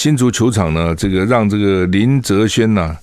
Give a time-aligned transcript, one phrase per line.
[0.00, 2.96] 新竹球场呢，这个让这个林哲瑄呢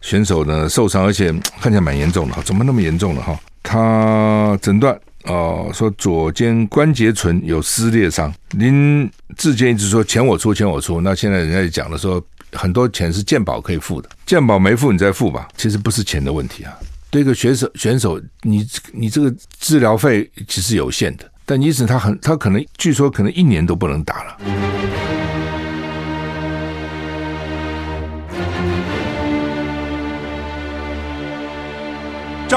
[0.00, 3.36] 选手呢受伤，而且看起来蛮严重的，怎么那么严重了哈？
[3.64, 8.32] 他诊断哦，说左肩关节唇有撕裂伤。
[8.50, 11.00] 林志坚一直说钱我出，钱我出。
[11.00, 15.48] 那现在人家也讲了说，很多钱是健保可以付的，健保没付你再付吧。
[15.56, 16.72] 其实不是钱的问题啊。
[17.10, 24.36] 对一个选手选手，你你这个治疗费其实有限的，但因此他很他可能据说可能一年都不能打了。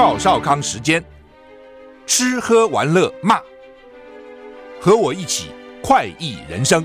[0.02, 1.04] 赵少康时间，
[2.06, 3.38] 吃喝玩乐骂，
[4.80, 5.50] 和我一起
[5.82, 6.82] 快意人生。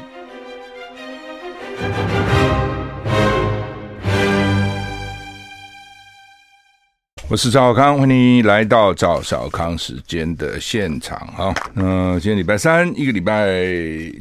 [7.30, 11.56] 我是赵少康，欢迎来到赵少康时间的现场哈。
[11.76, 13.48] 嗯、今天礼拜三，一个礼拜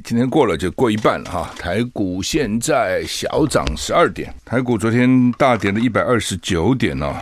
[0.05, 1.51] 今天过了就过一半了哈。
[1.59, 7.13] 台股现在小涨十二点，台股昨天大跌了一百二十九点哦，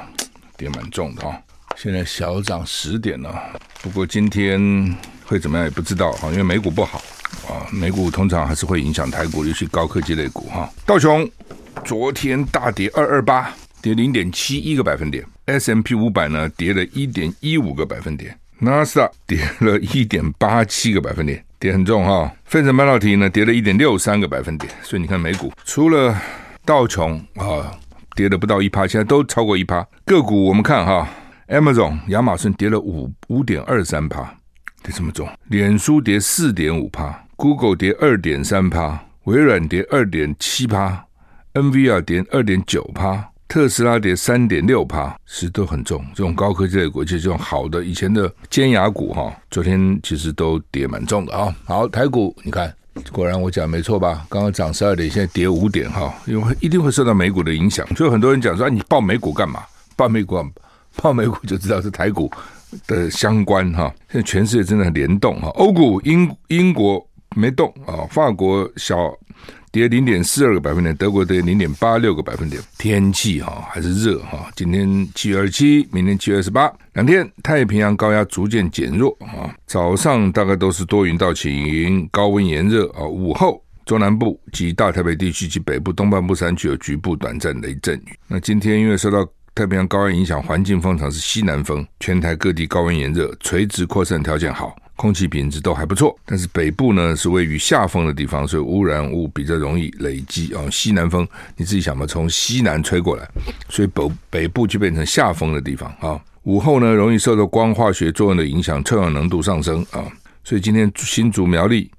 [0.59, 1.43] 跌蛮重的哈。
[1.77, 3.35] 现在小涨十点了，
[3.83, 7.03] 不过今天会怎么样也不知道哈，因为美股不好
[7.49, 10.71] 啊，美股通常还是会影响台股，尤其高科技类股哈。
[10.87, 11.29] 道琼
[11.85, 13.53] 昨天大跌二二八。
[13.83, 22.31] 跌零点七一个百分点，S M P 五百呢跌了一点一五个百分点，；NASA 跌了一点八七个百分点，跌很重哈。
[22.45, 26.17] 费城半导体呢跌了一点六三个百分点，所以你看美股除了
[26.65, 27.73] 道琼啊
[28.15, 29.85] 跌了不到一趴，现在都超过一趴。
[30.05, 31.09] 个股我们看哈
[31.49, 34.23] ，Amazon 亚马逊跌了五五点二三趴，
[34.83, 35.29] 跌这么重。
[35.49, 41.05] 脸书跌四点五趴，Google 跌二点三趴，微软跌二点七趴
[41.55, 43.29] ，NVIDIA 跌二点九趴。
[43.49, 46.03] 特斯拉跌三点六趴，其实都很重。
[46.15, 51.55] 这种高科技类股，其实这种好的以前的尖牙股哈，昨天其实都跌蛮重的啊。
[51.67, 52.75] 好，台股你看，
[53.13, 54.25] 果然我讲没错吧？
[54.31, 57.87] 刚刚涨十二点，现在跌五点哈，因为一定会受到美股的影响。
[57.95, 59.63] 所以很多人讲说，你报美股干嘛？
[59.97, 60.43] 报美股，
[60.97, 62.31] 泡美股就知道是台股
[62.87, 63.93] 的相关哈。
[64.11, 65.49] 现在全世界真的很联动哈。
[65.55, 67.05] 欧股英英国
[67.37, 68.97] 没动啊，法国小。
[69.73, 72.61] 跌零点四二个百分点，德国跌零点八六个百分点。
[72.77, 79.49] 天气哈还是热哈，今天七月二十七，明天七月二十八，两天太平洋高压逐渐减弱啊。
[79.67, 83.01] 早上大概都是多云到晴，高温炎热啊。
[83.01, 88.13] 午后中南部及大台北地区及北部东半部山区有局部短暂雷阵雨。
[88.29, 94.75] 那今天因为受到太平洋高压影响，环境风场是西南风，全台各地高温炎热，垂直扩散条件好。
[94.97, 100.63] 空气品质都还不错，但是北部呢是位于下风的地方，所以污染物比较容易累积啊。
[100.71, 101.27] 西南风，
[101.57, 103.29] 你自己想吧，从西南吹过来，
[103.69, 106.19] 所以北北部就变成下风的地方啊。
[106.45, 110.07] 午后呢，容易受到光化学作用的影响，臭氧浓度上升啊。
[110.45, 111.91] 所以今天新竹苗栗、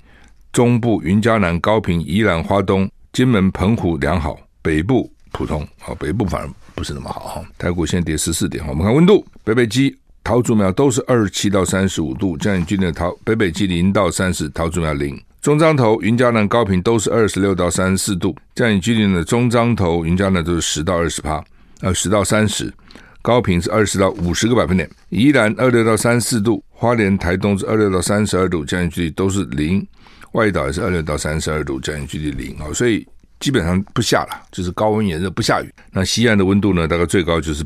[0.51, 7.43] 中部云嘉南、高平、宜兰花东、金门、澎湖良好，北部普通啊，北部反而不是那么好哈。
[7.57, 9.97] 台股现在跌十四点，我们看温度，北北基。
[10.25, 15.21] 桃竹苗都是二十七到三十五度，降雨几率的桃北北基零到三十，桃竹苗零。
[15.41, 21.43] 中彰投、云嘉南、高屏都是二十六到三十四度，降雨几率的中彰投、云嘉南都是十到二十趴，
[21.81, 22.73] 呃十到三十，
[23.21, 24.89] 高屏是二十到五十个百分点。
[25.09, 29.85] 宜兰二六到三十四度，花莲、台东是二六到三十二度，降雨几率都是零。
[30.31, 33.05] 外岛也是二六到三十二度，降雨几率零啊，所以
[33.43, 35.69] 基本上不下了，就是高温炎热不下雨。
[35.91, 37.65] 那西岸的温度呢，大概最高就是。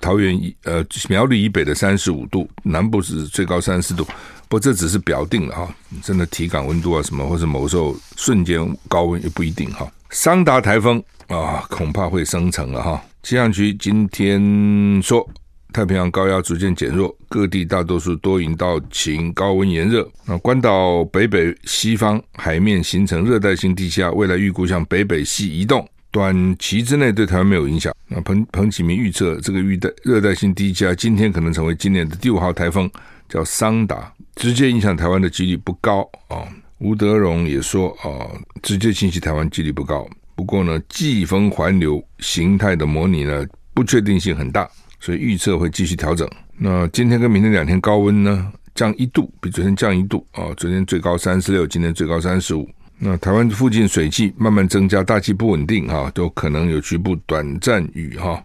[0.00, 4.04] 桃园以呃苗栗以北的三十五度，南部是最高三十四度，
[4.48, 9.90] 不过这只是表定了哈，真的体感温度啊什么，或者某时候瞬间高温也不一定哈。
[10.10, 13.02] 桑达台风啊，恐怕会生成了哈。
[13.22, 15.26] 气象局今天说，
[15.74, 20.08] 太平洋高压逐渐减弱，各地大多数多云到晴，高温炎热。
[20.24, 25.84] 那关岛北北西方海面形成热带性低气压，未来预估向北北西移动。
[26.12, 27.92] 短期之内对台湾没有影响。
[28.06, 32.88] 那彭彭启明预测，这个热带热带性低气压今天可能成为今年的第五号台风，
[33.28, 36.46] 叫桑达，直接影响台湾的几率不高啊。
[36.78, 38.30] 吴德荣也说啊，
[38.62, 40.08] 直接侵袭台湾几率不高。
[40.36, 43.44] 不过呢，季风环流形态的模拟呢，
[43.74, 44.70] 不确定性很大，
[45.04, 46.26] 所以预测会继续调整。
[46.56, 50.48] 那今天跟明天两天高温呢，降一度，比昨天降一度啊。
[50.56, 52.66] 昨天最高三十六，今天最高三十五。
[52.96, 58.42] 那台湾附近水汽慢慢增加，大气不稳定哈，都可能有局部短暂雨哈。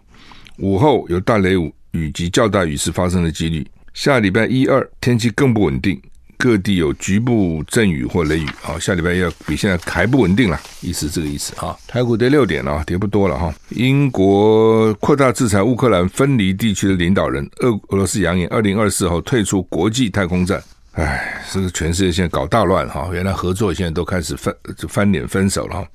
[0.58, 1.54] 午后有大雷
[1.92, 3.66] 雨及较大雨势发生的几率。
[3.94, 5.98] 下礼拜一二天气更不稳定，
[6.40, 8.46] 各地有局部阵雨或雷雨。
[8.62, 11.76] 好，下礼拜要比现在还不稳定了，意思这个意思啊。
[11.86, 13.54] 台股跌六点了，跌不多了哈。
[13.68, 20.62] 英国扩大制裁乌克兰分离地区的领导人，俄俄罗斯扬言二零二四后退出国际太空站。
[20.92, 25.86] 哎，这个全世界现在搞大乱哈，原来合作现在都开始翻就翻脸分手了哈。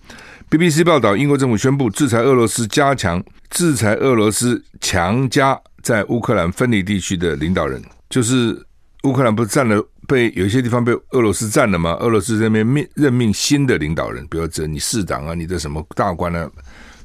[0.49, 8.64] BBC 报道，英国政府宣布制裁俄罗斯，加强制裁俄罗斯，强加在乌克兰分离地区的领导人，就是
[9.05, 11.91] 乌克兰不是占了被有些地方被俄罗斯占了吗？
[11.99, 16.49] 俄罗斯这边命任命新的领导人，比如说你市长啊，你的什么大官啊，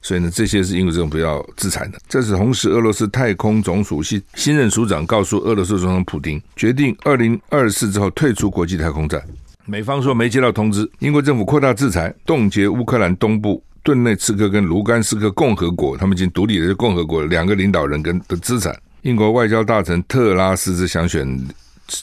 [0.00, 1.98] 所以呢，这些是英国政府要制裁的。
[2.08, 9.22] 这是同时，俄罗斯太空总署新新任署长告诉俄罗斯总统普丁，决定二零二四之后退出国际太空站。
[9.66, 18.74] 美方说没接到通知，英国政府扩大制裁，冻结乌克兰东部顿内茨克跟卢甘斯克共和国，他们已经独立的共和国两个领导人跟的资产。
[19.02, 21.26] 英国外交大臣特拉斯是想选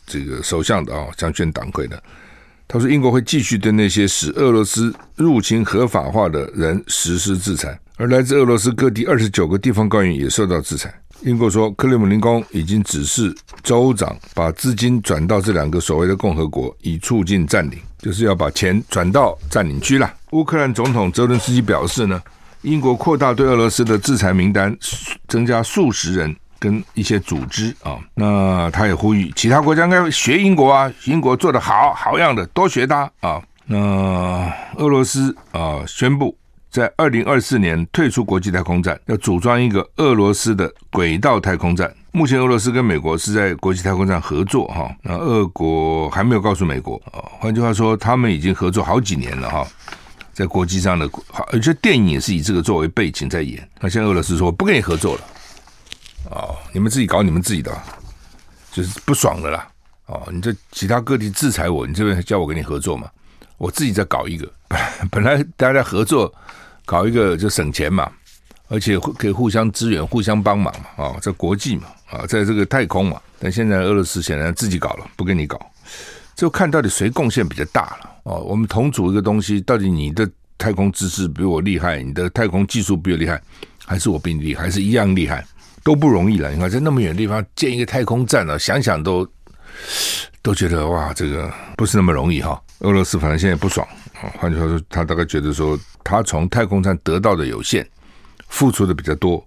[0.06, 2.02] 这个首相的啊，想选党魁的。
[2.68, 10.94] 他说，英国会继续对那些使俄罗斯入侵合法化的人实施制裁，而来自俄罗斯各地二十九个地方官员也受到制裁。
[11.22, 20.14] 英国说，克里姆林宫已经指示州长把资金转到这两个所谓的共和国，以促进占领，就是要把钱转到占领区了。
[20.32, 22.22] 乌克兰总统泽伦斯基表示呢，
[22.64, 24.78] 英国扩大对俄罗斯的制裁名单，
[25.30, 27.98] 增加数十人跟一些组织啊。
[28.16, 33.42] 那他也呼吁其他国家应该学英国啊，英国做得好好样的，多学他啊。
[33.66, 36.38] 那俄罗斯啊宣布。
[36.70, 41.92] 在二零二四年退出国际太空站，要组装一个俄罗斯的轨道太空站。
[42.12, 47.24] 目前俄罗斯跟美国是在国际太空站合作哈，那俄国还没有告诉美国啊。
[47.40, 49.66] 换句话说，他们已经合作好几年了哈，
[50.34, 51.10] 在国际上的，
[51.52, 53.68] 而且电影也是以这个作为背景在演。
[53.80, 55.22] 那现在俄罗斯说不跟你合作了，
[56.30, 57.72] 哦，你们自己搞你们自己的，
[58.72, 59.68] 就是不爽的啦。
[60.08, 63.10] 哦，你这其他各地制裁我，你这边叫我跟你合作嘛？
[63.58, 64.52] 我自己再搞一个，
[65.12, 66.34] 本来大家合作。
[66.86, 68.10] 搞一个就省钱嘛，
[68.70, 73.22] 而且可以互相支援、互相帮忙嘛，啊，在国际嘛，啊，在这个太空嘛。
[73.40, 75.60] 但现在俄罗斯显然自己搞了，不跟你搞，
[76.34, 78.10] 就看到底谁贡献比较大了。
[78.24, 80.26] 哦，我们同组一个东西，到底你的
[80.58, 83.42] 太空知识比我厉害，你的太空技术比我厉害，
[83.86, 85.46] 还是我比你厉害，还是一样厉害，
[85.88, 86.52] 都不容易了。
[86.52, 89.26] 你看在那么远的地方建一个太空站啊，想想都
[90.42, 92.62] 都觉得哇，这个不是那么容易哈。
[92.80, 94.28] 俄罗斯反正现在不爽啊。
[94.38, 97.88] 换句话说，他大概觉得说，他从太空站得到的有限，
[98.50, 99.38] 付出的比较多，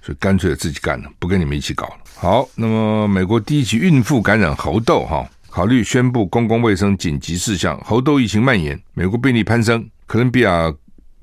[0.00, 1.96] 所以干脆自己干了，不跟你们一起搞了。
[2.14, 9.86] 好，那么美国第一起孕妇感染猴痘，哈，考虑宣布公共卫生紧急事项，猴痘疫情蔓延，美国病例攀升。
[10.06, 10.72] 哥伦比亚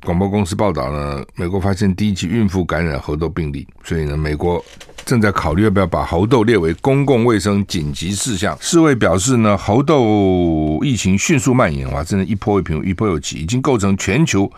[0.07, 4.63] 广播公司报道呢，美国发现第一起孕妇感染猴痘病例，所以呢，美国。
[5.05, 8.57] 正在考虑要不要把猴痘列为公共卫生紧急事项。
[8.61, 14.49] 世卫表示呢，猴痘疫情迅速蔓延，哇，真的，一波未平，一波又起，已经构成全球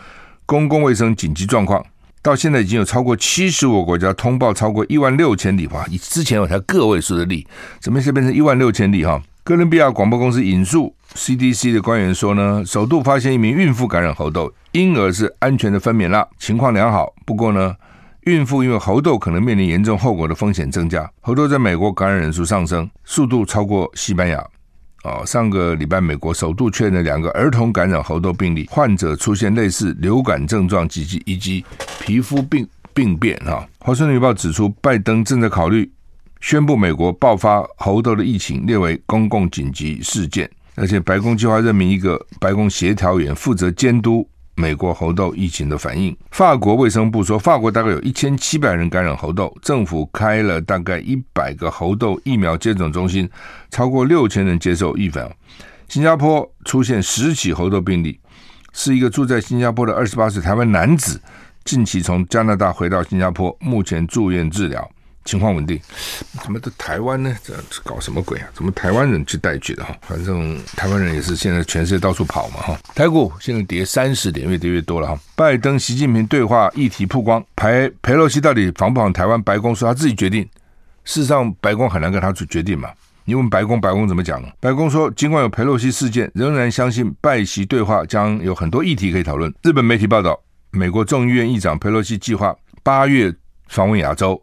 [0.46, 1.84] 公共卫生紧急状况。
[2.22, 7.46] 到现在已经有超过七十五个国家通报超过一万六千例，哇，之前有才个位数的例，
[7.80, 9.04] 怎么现在变成一万六千例？
[9.04, 9.20] 哈，
[9.50, 17.12] 哥伦比亚广播公司引述 CDC 的官员说呢，首度发现一名孕妇感染猴痘，婴儿是安全的分娩了，情况良好。
[17.26, 17.74] 不过呢。
[18.26, 21.10] 孕妇因为猴痘可能面临严重后果的风险增加。
[21.22, 24.38] 猴痘在美国感染人数上升，速度超过西班牙。
[25.02, 31.64] 哦，上个礼拜美国首度确认两个儿童感染猴痘病例，患者出现类似流感症状及及以及
[31.98, 33.36] 皮肤病病变。
[33.46, 35.90] 哈，华盛顿邮报指出，拜登正在考虑
[36.40, 44.28] 宣布美国爆发猴痘的疫情列为公共紧急事件，而且白宫计划任命一个白宫协调员负责监督。
[44.56, 53.26] 美国猴痘疫情的反应，法国卫生部说，法国大概有一千七百人感染猴痘，政府开了大概一百个猴痘疫苗接种中心，
[53.70, 55.30] 超过六千人接受预防。
[55.88, 58.20] 新加坡出现十起猴痘病例，
[58.74, 61.18] 是一个住在新加坡的二十八岁台湾男子，
[61.64, 64.86] 近期从加拿大回到新加坡，目前住院治疗。
[65.24, 65.78] 情况稳定，
[66.42, 67.36] 怎么的台湾呢？
[67.44, 68.48] 这搞什么鬼啊？
[68.54, 69.94] 怎么台湾人去带去的哈？
[70.00, 72.78] 反正台湾人也是现在全世界到处跑嘛哈。
[72.94, 75.20] 台股现在跌三十点，越跌越多了哈。
[75.36, 79.40] 拜登、习近平对话议题曝光，裴裴洛西到底访不访台湾？
[79.42, 80.42] 白宫说他自己决定。
[81.04, 82.88] 事实上，白宫很难跟他去决定嘛。
[83.26, 84.48] 你问白宫，白宫怎么讲呢？
[84.58, 89.52] 白宫说，尽管有裴洛西事件，仍然相信拜习对话将有很多议题可以讨论。
[89.62, 93.32] 日本媒体报道，美国众议院议长裴洛西计划八月
[93.68, 94.40] 访问亚洲。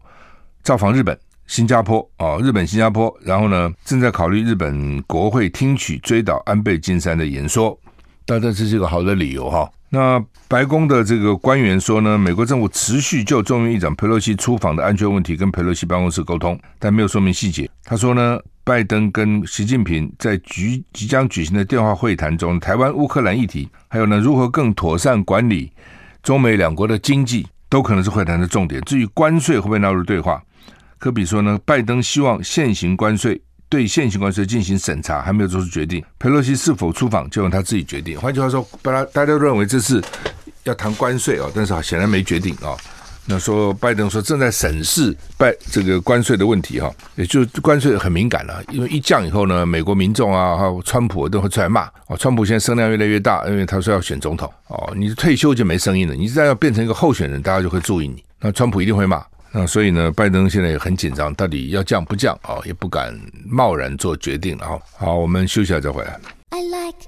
[0.67, 7.79] 造访日本、新加坡啊，日本、新加坡，然后呢，正在考虑日本国会听取追悼安倍晋三的演说，
[8.25, 9.71] 当然这是一个好的理由哈。
[9.91, 17.69] 那白宫的这个官员说呢，美国政府持续就众议院议长佩洛西出访的安全问题跟佩洛西办公室沟通，但没有说明细节。
[17.85, 25.71] 他说呢，拜登跟习近平在举即将举行的电话会谈中，台湾、乌克兰议题，还有呢，如何更妥善管理
[26.21, 28.81] 中美两国的经济，都可能是会谈的重点。
[28.81, 30.43] 至于关税会不会纳入对话？
[30.99, 33.39] 科比说呢，拜登希望现行关税
[33.69, 36.03] 对现行关税进行审查，还没有做出决定。
[36.17, 38.19] 佩洛西是否出访，就由他自己决定。
[38.19, 40.03] 换句话说，大家大家都认为这是
[40.63, 42.75] 要谈关税啊，但是显然没决定啊。
[43.29, 52.15] 那说拜登说正在审视拜这个关税的问题哈，也就关税很敏感了，因为一降以后呢，美国民众啊，还有川普都会出来骂哦。
[52.17, 58.23] 川普现在声量越来越大，因为他说要选总统哦，你退休就没声音了，你再要变成一个候选人，大家就会注意你。
[58.39, 62.59] 那川普一定会骂，那所以呢，拜登现在也很紧张，到底要降不降啊？
[62.65, 64.79] 也不敢贸然做决定了哈。
[64.97, 66.19] 好，我们休息一下再回来。
[66.49, 67.07] I like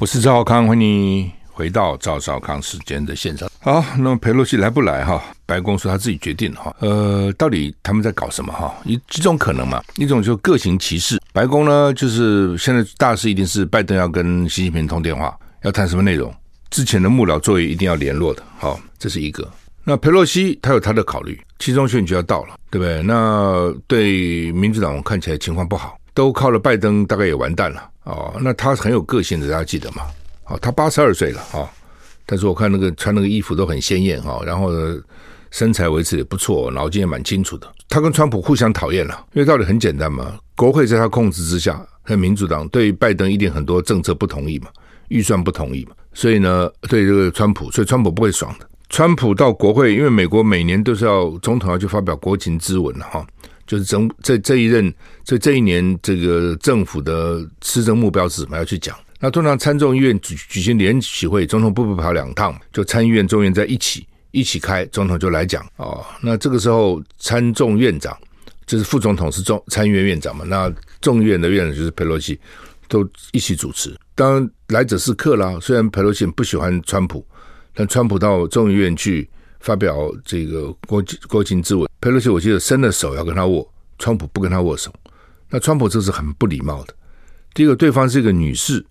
[0.00, 1.32] 我是赵少康，欢迎你。
[1.50, 3.48] 回到赵少康时间的现场。
[3.60, 5.22] 好，那么裴洛西来不来哈？
[5.46, 6.74] 白宫说他自己决定哈。
[6.80, 8.74] 呃，到底他们在搞什么哈？
[8.84, 9.80] 一几种可能嘛？
[9.96, 11.20] 一种就各行其事。
[11.32, 16.34] 白宫呢，就是现在大事一定是拜登要跟习近平通电话，要谈什么内容？
[16.74, 18.42] 之前的幕僚作业一定要联络的。
[18.58, 19.48] 好，这是一个。
[19.84, 23.00] 那裴洛西他有他的考虑，期中选举要到了，对不对？
[23.04, 28.34] 那对民主党看起来情况不好，都靠了拜登，大概也完蛋了哦。
[28.40, 30.02] 那他很有个性的，大家记得吗？
[30.42, 31.70] 好，他八十二岁了哈，
[32.26, 35.00] 但是我看那个穿那个衣服都很鲜艳哈，然后呢，
[35.52, 37.72] 身材维持也不错，脑筋也蛮清楚的。
[37.88, 44.70] 他跟川普互相讨厌了，因为道理很简单嘛，国会在他控制之下，那民主党对拜登一定很多政策不同意嘛，
[45.08, 48.68] 预算不同意嘛，所以呢，对这个川普，所以川普不会爽的。
[48.90, 53.26] 川普到国会，因为美国每年都是要总统要去发表国情咨文了哈，
[53.66, 54.92] 就是整这这一任
[55.24, 58.96] 这这一年这个政府的施政目标是什么要去讲。
[59.18, 66.04] 那通常参众议院举举行联席会，总统不不跑两趟，就参议院、众院在一起一起开，总统就来讲哦。
[66.20, 68.16] 那这个时候参众院长
[68.66, 72.38] 就是副总统是众参议院院长嘛，那众议院的院长就是佩洛西，
[72.86, 73.96] 都一起主持。
[74.14, 75.58] 当然来者是客啦。
[75.60, 77.26] 虽然佩洛西不喜欢川普，
[77.74, 79.28] 但川普到众议院去
[79.60, 83.68] 发表这个国国情咨文，佩洛西我记得伸了手要跟他握，
[83.98, 84.92] 川普不跟他握手。
[85.50, 86.94] 那川普这是很不礼貌的。
[87.54, 88.84] 第一个，对方是一个女士。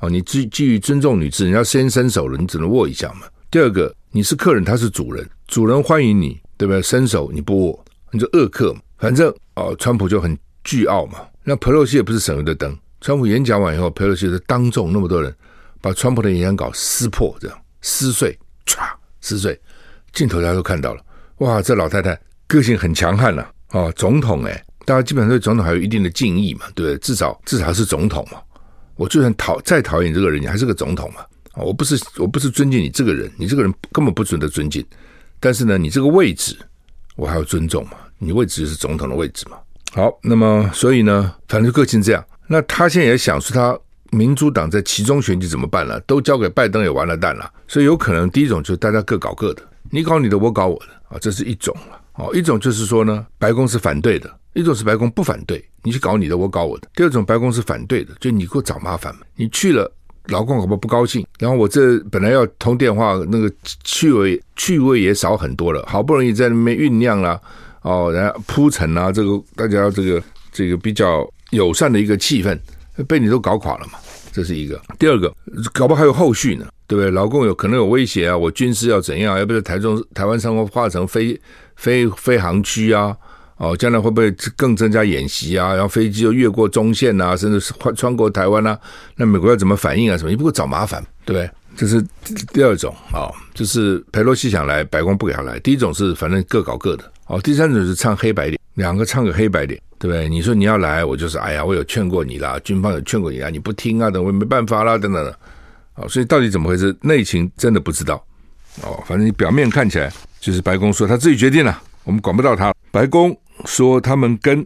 [0.00, 3.26] 哦，你基基于尊重女士，你要先伸手了，你只能握一下嘛。
[3.50, 6.82] 第二个，你是客人，他是主人，主人欢迎你，对不对？
[6.82, 8.80] 伸手你不握，你就恶客嘛。
[8.98, 11.20] 反正哦，川普就很倨傲嘛。
[11.42, 12.76] 那佩洛西也不是省油的灯。
[13.06, 15.32] 川普演讲完以后，佩洛西是当众那么多人
[15.80, 18.36] 把川普的演讲稿撕破，这样撕碎，
[18.66, 18.80] 唰
[19.20, 19.56] 撕碎，
[20.12, 21.00] 镜头大家都看到了。
[21.36, 23.88] 哇，这老太太个性很强悍了、啊。
[23.92, 26.98] 总统哎，大家基本上对总统还有一定的敬意嘛，对不对？
[26.98, 28.42] 至少至少是总统嘛。
[28.96, 31.24] 我就算讨再讨厌这个人，你还是个总统嘛？
[31.54, 34.84] 我不是我不是尊敬你这个人，你这个人根本不值得尊敬。
[35.38, 36.58] 但是呢，你这个位置
[37.14, 37.92] 我还要尊重嘛？
[38.18, 39.58] 你位置就是总统的位置嘛？
[39.92, 42.24] 好，那么所以呢，反正个性这样。
[42.46, 43.78] 那他现在也想说，他
[44.16, 45.98] 民主党在其中选举怎么办了？
[46.00, 47.50] 都交给拜登也完了蛋了。
[47.66, 52.00] 所以有可能第一种就是大家各搞各的，你搞你的，我搞我的啊，这是一种了。
[52.14, 54.32] 哦，一种就是说呢，白宫是反对的。
[54.54, 56.88] 一种是白宫不反对，你去搞你的，我搞我的。
[56.94, 59.20] 第二种白宫是反对的，就你给我找麻烦嘛。
[59.34, 59.92] 你去了，
[60.28, 61.26] 老公可不不高兴。
[61.38, 63.52] 然后我这本来要通电话，那个
[63.84, 65.84] 趣味趣味也少很多了。
[65.86, 67.38] 好不容易在那边酝酿了，
[67.82, 72.58] 哦，然后铺陈啊，这个大家这个这个比较友善的一个气氛，
[73.06, 73.98] 被你都搞垮了嘛。
[74.32, 74.80] 这是一个。
[74.98, 75.32] 第二个，
[75.72, 77.10] 搞不好还有后续呢，对不对？
[77.10, 79.38] 老公有可能有威胁啊，我军事要怎样？
[79.38, 81.40] 要不要台中台湾上空化成飞
[81.76, 83.16] 飞飞航区啊？
[83.56, 85.72] 哦，将来会不会更增加演习啊？
[85.72, 88.78] 然后飞机又越过中线啊，甚至是穿穿过台湾啊？
[89.14, 90.18] 那美国要怎么反应啊？
[90.18, 90.30] 什么？
[90.30, 91.50] 你不会找麻烦，对不对？
[91.74, 92.02] 这是
[92.52, 95.58] 第二种啊、哦，就是佩洛西想来，白宫不给他来。
[95.60, 97.40] 第一种是反正各搞各的，哦。
[97.40, 100.28] 第三种是唱黑白脸，两个唱个黑白脸，对不对？
[100.28, 105.38] 你说你要来，我就是哎呀，我有劝过你啦，军方有劝过你啊，你不听啊，等我没办法啦，等等的。
[105.94, 106.96] 哦，所以到底怎么回事？
[107.02, 108.14] 内情真的不知道。
[108.82, 112.74] 哦，反正你表面看起来就是白宫说他自己决定了，我们管不到他。
[112.90, 113.36] 白宫。
[113.64, 114.64] 说他们跟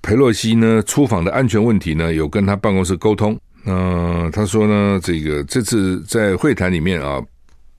[0.00, 3.38] 佩洛西呢出访的安全问题呢，有跟他办公室沟通。
[3.66, 7.22] 嗯、他说呢，这个这次在会谈里面啊，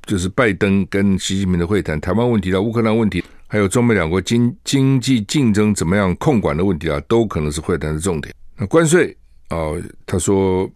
[0.06, 8.34] 就是拜登跟习近平的会谈，台湾问题到乌克兰问题，还有中美两国经经济竞争怎么样控管的问题啊，都可能是会谈的重点。
[8.58, 9.16] 那关税
[9.50, 9.70] 啊、
[10.08, 10.68] 他说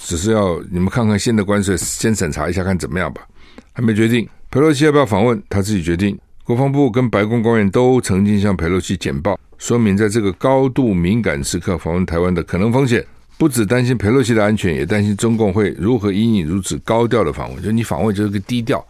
[0.00, 3.24] 只是要你们看看新的关税，先审查一下看怎么样吧，
[3.72, 4.28] 还没决定。
[4.50, 6.18] 佩洛西要不要访问，他自己决定。
[6.42, 13.06] 国防部跟白宫官员都曾经向佩洛西简报，说明在这个高度敏感时刻访问台湾的可能风险，
[13.38, 17.62] 不只担心佩洛西的安全，也担心中共会如何因应如此高调的访问。
[17.62, 18.84] 就你访问就是个低调，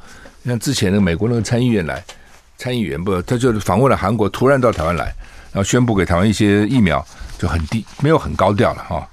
[0.46, 2.02] 像之前的美国那个参议员来，
[2.56, 5.04] 参议员不，他就访问了韩国，突然到台湾来，
[5.52, 7.04] 然后宣布给台湾一些疫苗，
[7.38, 9.08] 就很低，没有很高调了哈。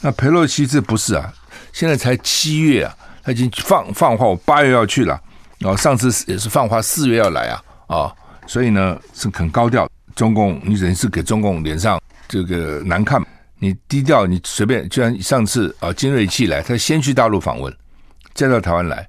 [0.00, 1.32] 那裴洛西这不是啊，
[1.72, 5.20] 现在才七月啊，他已经放放话，我八月要去了，
[5.58, 7.62] 然后上次也是放话四月要来啊。
[7.86, 8.12] 啊、
[8.48, 9.88] 所以呢是很高调。
[10.16, 13.22] 中共，你等于是给中共脸上这个难看。
[13.58, 17.72] 你低调，你随便，就像上次啊，金瑞气来，他先去大陆访问，
[18.34, 19.06] 再到台湾来，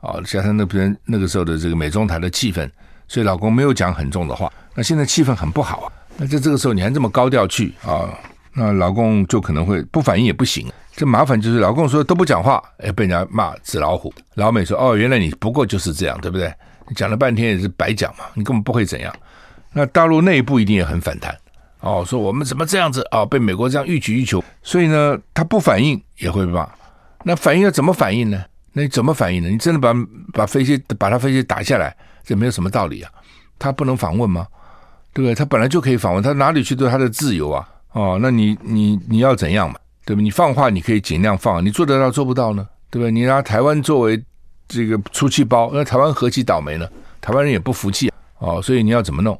[0.00, 2.68] 啊，加上那边那个时候的这个美中台的气氛，
[3.08, 4.52] 所以老公没有讲很重的话。
[4.74, 8.08] 那现在气氛很不好啊，那在这个时候你还这么高调去啊，
[8.54, 10.70] 那老公就可能会不反应也不行。
[10.96, 14.12] 这麻烦就是老公说都不讲话，哎，被人家骂纸老虎。
[14.34, 16.52] 老美说哦，原来你不过就是这样，对不对？
[16.88, 19.12] 你讲了半天也是白讲嘛，你根本不会怎样。
[19.72, 21.36] 那大陆内部一定也很反弹。
[21.80, 23.26] 哦，说我们怎么这样子啊、哦？
[23.26, 26.68] 被美国这样予取予求，所以呢，他不反应也会骂。
[27.24, 28.44] 那反应要怎么反应呢？
[28.72, 29.48] 那你怎么反应呢？
[29.48, 29.92] 你真的把
[30.32, 33.10] 把飞机把他飞机打下来，这没有什么道理啊。
[33.58, 34.46] 他不能访问吗？
[35.12, 35.34] 对不对？
[35.34, 37.68] 他本来就可以访问，他哪里去都他的自由啊。
[37.92, 39.76] 哦，那你你你要怎样嘛？
[40.04, 40.24] 对不对？
[40.24, 42.66] 你放话你可以尽量放，你做得到做不到呢？
[42.90, 43.12] 对不对？
[43.12, 44.20] 你拿台湾作为
[44.66, 46.88] 这个出气包，那台湾何其倒霉呢？
[47.20, 48.16] 台湾人也不服气啊。
[48.38, 49.38] 哦，所以你要怎么弄？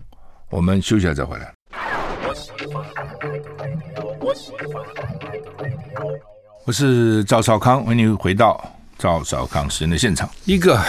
[0.51, 1.53] 我们休息一下再回来。
[6.65, 8.63] 我是赵少康，欢迎回到
[8.97, 10.31] 赵少康时间的现场。
[10.45, 10.81] 一个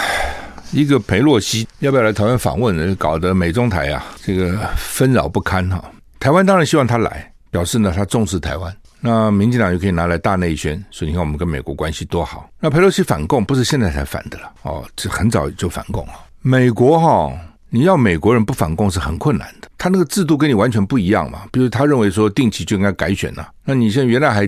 [0.76, 2.94] 一个裴洛西要不要来台湾访问呢？
[2.96, 5.82] 搞得美中台啊，这个纷扰不堪哈。
[6.20, 8.76] 台湾当然希望他来，表示呢他重视台湾。
[9.00, 12.50] 那民进党又可以拿来大内宣，所以你看我们跟美国关系多好。
[12.60, 16.12] 那裴洛西反共不是现在才反的了哦，这很早就反共了。
[16.42, 17.32] 美国哈，
[17.70, 21.44] 你要美国人不反共是很困难的，他那个制度跟你完全不一样嘛。
[21.50, 24.46] 比如他认为说定期就应该改选了，那你现在原来还。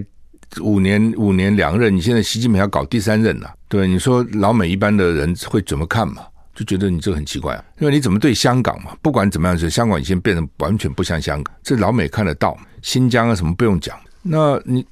[0.60, 6.22] 五年五年两任，你现在习近平要搞第三任了，对，你说老美一般的人会怎么看嘛？
[6.54, 8.96] 就觉得你这个很奇怪，啊因为你怎么对香港嘛？
[9.00, 12.58] 不管怎么样，就香港已经变成完全不像香港，这老美看得到。
[12.82, 14.84] 新疆啊什么不用讲，那你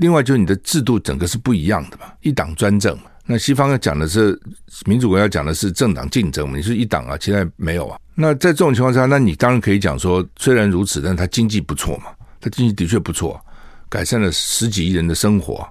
[0.00, 3.04] 另外就是你的制度整个是不一样的嘛，一党专政嘛。
[3.26, 4.38] 那西方要讲的是
[4.86, 7.98] 民主国家讲的是政党竞争嘛，你是一党啊，其他没有啊。
[8.14, 12.06] 那在这种情况下，那你当然可以讲说，虽然如此，但是他经济不错嘛，
[12.40, 13.40] 他经济的确不错。
[13.88, 15.66] 改善了十几亿人的生活，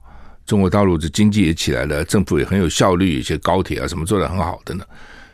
[0.46, 4.84] 中国大陆的经济也起来了，政府也很有效率，一些高铁啊什么做得很好的呢。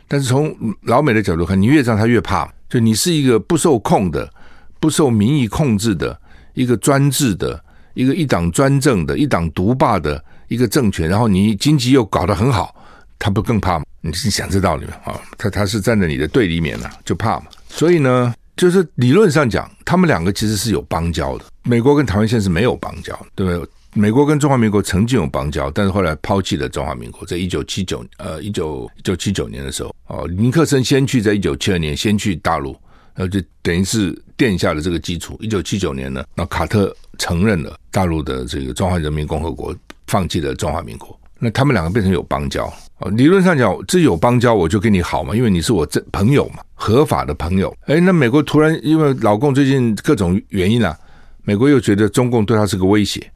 [0.06, 4.30] 但是从老美的角度看，你越这样他越怕，就你是一个不受控的、
[4.78, 6.18] 不受民意控制的
[6.52, 7.62] 一个专制的、
[7.94, 12.74] 一个一党专政的、一党独霸的一个政权，然后你经济又搞得很好，
[13.18, 13.84] 他不更怕吗？
[14.02, 14.92] 你是想这道理吗？
[15.04, 17.46] 啊，他他是站在你的对立面了，就怕嘛。
[17.68, 18.34] 所以呢。
[18.56, 21.44] 就是理论上讲，他们两个其实是有邦交的。
[21.64, 23.68] 美国跟台湾现在是没有邦交，对不对？
[23.96, 27.24] 美国跟中华民国曾经有邦交，但是后来抛弃了中华民国。
[27.26, 32.72] 在一九七九呃一九一九七九年的时候，哦，尼克森先去，在一九七二年先去大陆，
[33.14, 35.36] 然后就等于是奠下了这个基础。
[35.40, 39.72] 一九七九年呢，那卡特承认了大陆的这个中华人民共和国，
[40.08, 41.16] 放弃了中华民国。
[41.44, 42.72] 那他们两个变成有邦交。
[43.16, 47.76] 理论上讲，这有邦交我就跟你好嘛，因为你是我这朋友嘛，合法的朋友。
[47.84, 50.98] 哎，那美国突然因为老共最近各种原因啊，
[51.42, 53.30] 美国又觉得中共对他是个威胁，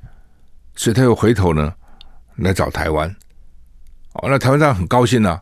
[0.75, 1.71] 所以他又回头呢
[2.37, 3.14] 来找台湾。
[4.14, 5.38] 哦，那台湾当然很高兴啊，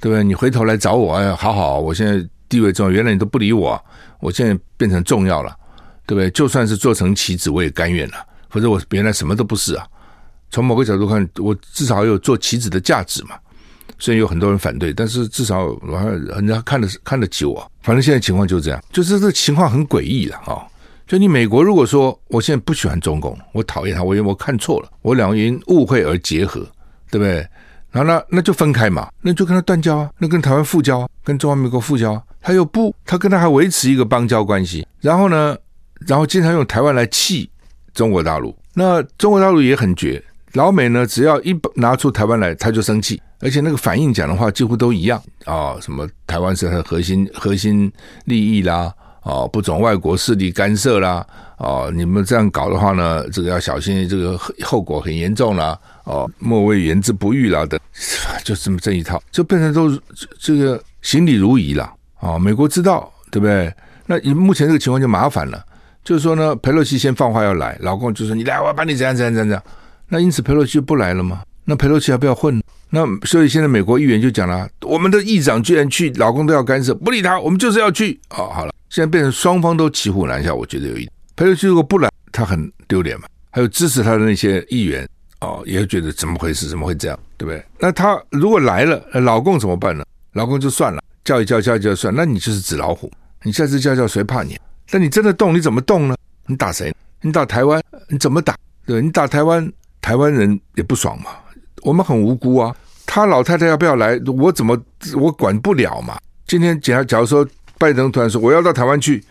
[0.00, 0.24] 对不对？
[0.24, 3.78] 你回头来找我，哎，好好，我现在地位重要，原来你都不理我，
[4.20, 5.54] 我现在变成重要了，
[6.06, 6.30] 对不对？
[6.30, 8.14] 就算是做成棋子，我也甘愿了，
[8.48, 9.86] 否则我原来什么都不是啊。
[10.50, 13.36] 从某个角度看，我至少有做棋子的价值嘛。
[13.98, 17.70] 虽然有很多人反对，但是至少我还人家看得看得起我。
[17.82, 20.66] 反正现在情况就是这样，就是这情况很诡异了啊！
[21.06, 26.60] 就你美国如果说我现在不喜欢中共，我讨厌他，我因为我看错了，我两个因误会而结合，
[27.10, 27.46] 对不对？
[27.90, 32.22] 然后那那就分开嘛，那就跟他断交啊，那跟台湾复交啊，跟中华民国复交啊。
[32.42, 34.86] 他又不，他跟他还维持一个邦交关系。
[35.00, 35.56] 然后呢，
[36.06, 37.48] 然后经常用台湾来气
[37.94, 38.54] 中国大陆。
[38.74, 40.22] 那中国大陆也很绝，
[40.56, 43.20] 老美呢，只要一拿出台湾来，他就生气。
[43.40, 47.92] 而且那个反应讲的话几乎都一样啊、什么台湾是他的核心核心
[48.24, 48.90] 利益啦，
[49.22, 51.24] 哦，不准外国势力干涉啦，
[51.58, 57.78] 哦，你们这样搞的话呢，这个要小心，这个后果很严重啦，哦，莫谓言之不预啦的，
[58.42, 60.00] 就这么这一套，就变成都
[60.40, 63.70] 这个行礼如仪了啊、美国知道对不对？
[64.06, 65.62] 那你目前这个情况就麻烦了，
[66.02, 69.62] 就是说呢，佩洛西先放话要来，老共就说你来，我要把你怎样怎样怎样，
[70.08, 71.42] 那因此佩洛西就不来了吗？
[71.64, 72.62] 那佩洛西要不要混？
[72.90, 78.20] 那所以现在美国议员就讲了，我们的议长居然去，老公都要干涉，不理他，我们就是要去。
[78.30, 81.44] 哦，好了，现在变成双方都骑虎难下，我觉得有一佩。
[81.44, 83.26] 洛西如果不来，他很丢脸嘛。
[83.50, 85.08] 还有支持他的那些议员，
[85.40, 86.68] 哦，也会觉得怎么回事？
[86.68, 87.18] 怎么会这样？
[87.36, 87.64] 对不对？
[87.80, 90.04] 那他如果来了，老公怎么办呢？
[90.34, 92.14] 老公就算了，叫一叫，叫一叫算。
[92.14, 93.10] 那你就是纸老虎，
[93.42, 94.56] 你下次叫叫谁怕你？
[94.90, 96.14] 但你真的动，你怎么动呢？
[96.46, 96.94] 你打谁？
[97.22, 97.82] 你打台湾？
[98.08, 98.54] 你怎么打？
[98.86, 99.72] 对，你打台湾，
[100.06, 101.32] 台湾人也不爽嘛。
[101.82, 102.72] 我们很无辜啊，
[103.04, 104.16] 他老太太要不要来？
[104.38, 104.80] 我怎么
[105.16, 106.16] 我管不了嘛？
[106.46, 107.44] 今天假假如说
[107.76, 109.24] 拜登突然说我要到台湾去，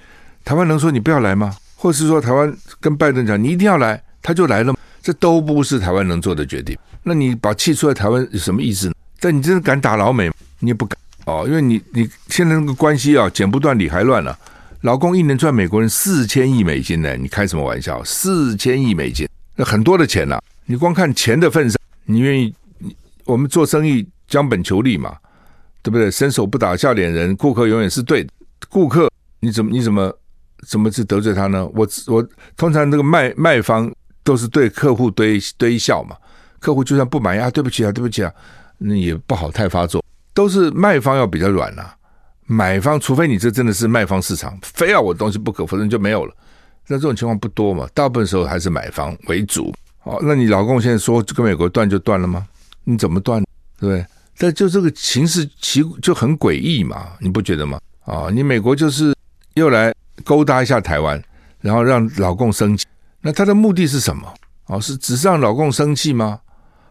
[0.43, 1.55] 台湾能说你不要来吗？
[1.77, 4.75] 或是说台湾跟拜登讲你一定要来，他就来了。
[5.01, 6.77] 这都不是台湾能做的决定。
[7.03, 8.93] 那你把气出在，台湾有什么意思呢？
[9.21, 14.37] 但你真的敢打老美，你也不敢哦，因为你你现在那个关系啊，剪不断理还乱了、
[14.81, 18.03] 老公一年赚美国人四千亿美金呢，你开什么玩笑？
[18.03, 22.53] 四千亿美金，那很多的钱呐、你光看钱的份上，你愿意？
[23.25, 25.15] 我们做生意将本求利嘛，
[25.81, 26.11] 对不对？
[26.11, 28.29] 伸手不打笑脸人，顾客永远是对的。
[28.69, 30.13] 顾客你怎么你怎么
[30.67, 31.65] 怎么去得罪他呢？
[31.73, 33.91] 我我通常这个卖卖方。
[34.25, 36.17] 都是对客户堆堆笑嘛，
[36.57, 38.33] 客户就算不满意啊，对不起啊，对不起啊，
[38.79, 40.03] 那也不好太发作。
[40.33, 41.95] 都是卖方要比较软呐、啊，
[42.47, 46.35] 买方除非你这真的是卖方市场，非要我东西不可，否则就没有了。
[46.87, 49.71] 那这种情况不多嘛，大部分时候还是买方为主。
[50.05, 52.47] 哦，那你老共现在说跟美国断就断了吗？
[52.83, 53.43] 你怎么断？
[53.79, 54.05] 对不对？
[54.37, 57.79] 但就这个形势其就很诡异嘛，你不觉得吗？
[58.05, 59.15] 啊、你美国就是
[59.55, 61.21] 又来勾搭一下台湾，
[61.59, 62.85] 然后让老共生气。
[63.21, 64.31] 那他的目的是什么？
[64.67, 66.39] 哦，是只是让老共生气吗？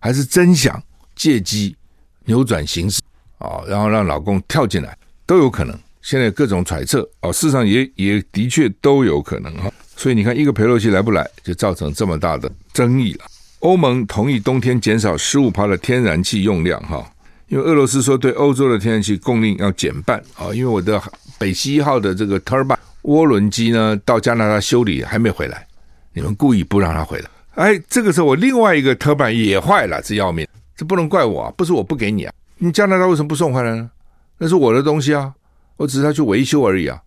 [0.00, 0.82] 还是真想
[1.14, 1.76] 借机
[2.24, 3.00] 扭转形势
[3.38, 3.62] 啊？
[3.68, 5.78] 然后让老共跳进来都有可能。
[6.02, 9.72] 现在各种揣测哦，事实上也也的确都有可能哈。
[10.04, 13.24] 所以你看，一个裴洛西来不来，就造成这么大的争议了。
[13.60, 17.10] 欧盟同意冬天减少十五趴的天然气用量哈，
[17.48, 20.52] 因为俄罗斯说对欧洲的天然气供应要减半啊。
[20.52, 21.02] 因为我的
[21.38, 25.66] 北溪一号的这个 turbine 涡轮机呢，到加拿大修理还没回来。
[26.12, 33.90] 你们故意不让他回来，哎，这个时候我另外一个特板也坏了，这要命，这不能怪我啊，不是我不给你啊，你加拿大为什么不送回来呢？
[34.36, 35.32] 那是我的东西啊，
[35.78, 37.00] 我只是要去维修而已啊，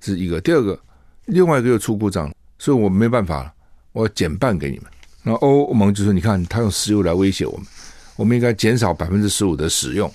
[0.00, 0.40] 这是一个。
[0.40, 0.78] 第二个，
[1.28, 3.52] 另外一个又出故障，所以我没办法了，
[3.92, 4.86] 我要减半给你们。
[5.22, 7.66] 那欧盟就说，你看他用石油来威胁我们，
[8.16, 10.10] 我们应该减少百分之十五的使用。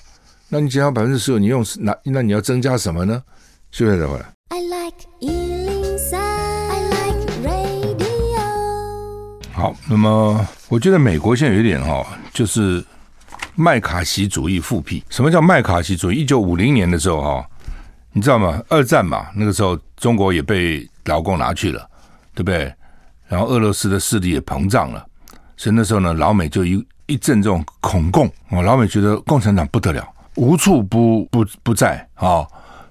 [0.48, 3.22] 那你减少百分之十五，你用那那你要增加什么呢？
[3.70, 4.26] 休息再回来。
[4.48, 4.94] I like
[9.52, 12.84] 好，那么我觉得美国现在有一点哈，就是
[13.54, 15.02] 麦卡锡主义复辟。
[15.08, 16.22] 什么叫麦卡锡主义？
[16.22, 17.48] 一九五零年的时候哈，
[18.12, 18.60] 你知道吗？
[18.68, 21.88] 二战嘛，那个时候中国也被老共拿去了，
[22.34, 22.72] 对不对？
[23.26, 25.04] 然后俄罗斯的势力也膨胀了，
[25.56, 32.46] 所以那时候呢，老美就一一阵这种恐共啊，老美觉得共产党不得了，无处不不不在啊，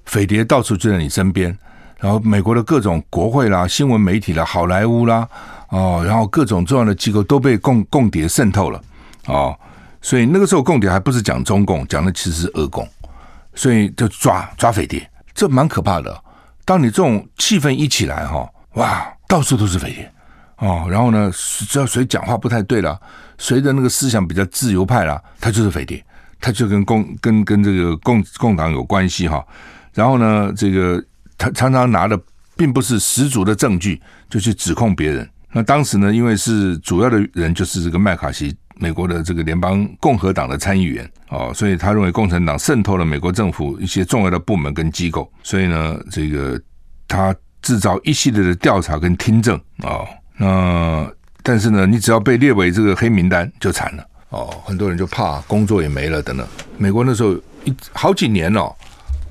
[0.06, 1.58] 匪谍到处就在你身边。
[2.00, 5.28] 然后美国的各种国会啦、新闻媒体啦、好莱坞啦。
[5.70, 8.80] 哦，然后各种重要的机构都被共共谍渗透了，
[9.26, 9.58] 哦，
[10.02, 12.88] 所以那个时候共谍还不是讲中共，讲的其实是俄共，
[13.56, 16.24] 所以就抓抓匪谍，这蛮可怕的。
[16.66, 20.12] 当你这种气氛一起来，哈，哇，到处都是匪谍，
[20.58, 23.00] 哦，然后呢，只要谁讲话不太对了，
[23.38, 26.04] 谁的那个思想比较自由派了，他就是匪谍，
[26.40, 29.46] 他就跟共跟跟这个共共党有关系哈。
[29.94, 31.04] 然后呢，这个
[31.38, 32.20] 他常常拿的
[32.56, 35.30] 并不是十足的证据，就去指控别人。
[35.52, 46.60] 那当时呢，因为是主要的人就是这个麦卡锡，美国的这个联邦共和党的参议员哦，所以他认为共产党渗透了美国政府一些重要的部门跟机构，所以呢，这个
[47.08, 50.08] 他制造一系列的调查跟听证哦。
[50.38, 51.10] 那
[51.42, 56.48] 但是呢，你只要被列为这个黑名单就惨了哦，很多人就怕工作也没了等等。
[56.78, 57.34] 美国那时候
[57.64, 58.74] 一好几年哦。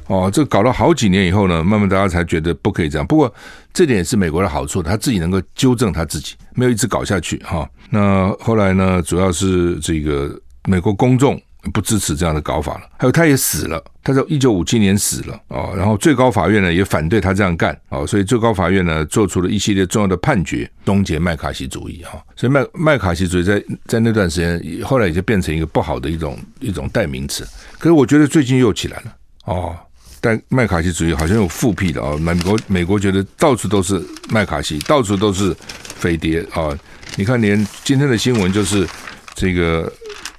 [0.07, 3.07] 哦，这搞了好几年以后呢，慢慢大家才觉得不可以这样。
[3.07, 3.33] 不过
[3.73, 7.69] 这点也是美国的好处，他自己能够纠正他自己，没有一直搞下去哈。
[7.91, 11.41] 那后来呢，主要是这个美国公众
[11.73, 15.73] 不支持这样的搞法了，还有他也死了，他在一九五七年死了哦。
[15.77, 22.21] 然后最高法院呢也反对他这样干哦，所以最高法院呢做出了一系列重要的判决，终结麦卡锡主义哈。
[22.35, 27.47] 所以麦麦卡锡主义在在那段时间后来也就变成一个不好的一种一种代名词。
[27.79, 29.77] 可是我觉得最近又起来了哦。
[30.25, 32.17] 但麦卡锡主义好像有复辟的啊！
[32.17, 35.53] 美国美国觉得到处都是麦卡锡，到处都是
[35.97, 36.71] 匪谍啊！
[37.17, 38.87] 你看，连今天的新闻就是
[39.35, 39.93] 这个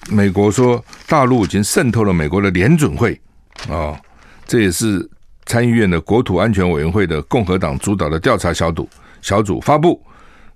[0.09, 3.19] 美国说大陆已经渗透了美国的联准会
[3.67, 3.99] 啊！
[4.47, 5.05] 这也是
[5.45, 8.89] 参议院的国土安全委员会的共和党主导的调查小组
[9.21, 10.01] 小组发布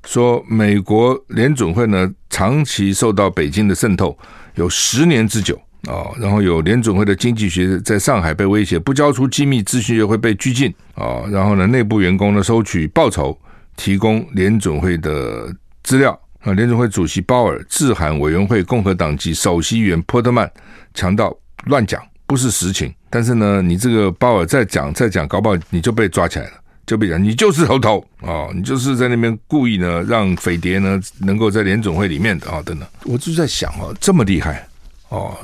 [0.05, 4.17] 说，美国联准会呢长期受到北京的渗透，
[4.55, 5.59] 有十年之久。
[5.85, 11.23] 啊，然后有联准会的经济学在上海被威胁，不交出机密资讯就会被拘禁啊。
[11.31, 13.37] 然后呢，内部员工呢收取报酬，
[13.75, 16.51] 提供联准会的资料啊。
[16.53, 20.51] 联准会主席鲍尔致函委员会共和党籍首席议员波特曼，
[20.93, 21.33] 强调
[21.65, 22.93] 乱讲不是实情。
[23.09, 26.51] 但是呢，你这个鲍尔再讲再讲，搞不好你就被抓起来了，
[26.85, 32.85] 就被讲你就是头头啊，你就是在那边故意呢让匪谍呢能够在联准会里面的啊等等。
[33.05, 34.67] 我就在想哦，这么厉害。
[35.10, 35.38] 哦，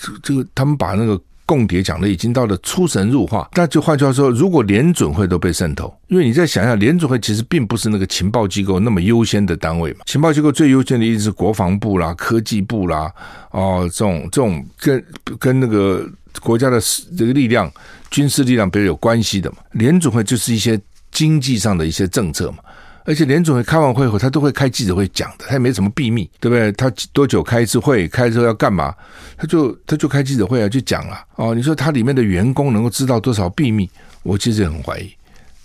[0.00, 3.48] 这这个他们把那个共谍讲的已经到了出神入化。
[3.54, 10.00] 那就换句话说，如果联准会都被渗透，因为你再想想，联准会其实并不是那个情报机构那么优先的单位嘛。
[10.06, 13.12] 情报机构最优先的一直是国防部啦、科技部啦，
[13.50, 15.04] 哦，这种这种跟
[15.38, 16.08] 跟那个
[16.40, 16.80] 国家的
[17.18, 17.70] 这个力量、
[18.10, 19.58] 军事力量比较有关系的嘛。
[19.72, 22.58] 联准会就是一些经济上的一些政策嘛。
[23.04, 26.70] 而且联准会开完会后，他都会开记者会讲的，他也没什么秘密，对不对？
[26.72, 28.06] 他多久开一次会？
[28.08, 28.94] 开之后要干嘛？
[29.36, 31.54] 他就他就开记者会啊，就讲了哦。
[31.54, 33.90] 你说他里面的员工能够知道多少秘密？
[34.22, 35.12] 我其实也很怀疑。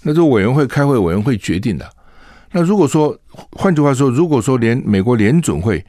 [0.01, 1.87] 那这委员会开会，委员会决定的。
[2.51, 3.15] 那如果说，
[3.51, 5.85] 换句话说，如果说连美国联准会